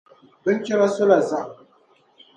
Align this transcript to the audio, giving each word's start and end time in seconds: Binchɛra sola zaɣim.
Binchɛra 0.43 0.87
sola 0.95 1.17
zaɣim. 1.29 1.67